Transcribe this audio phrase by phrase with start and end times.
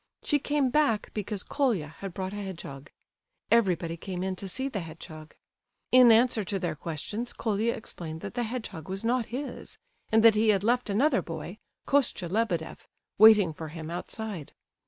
[0.23, 2.89] She came back because Colia had brought a hedgehog.
[3.51, 5.35] Everybody came in to see the hedgehog.
[5.91, 9.77] In answer to their questions Colia explained that the hedgehog was not his,
[10.11, 12.87] and that he had left another boy, Kostia Lebedeff,
[13.19, 14.53] waiting for him outside.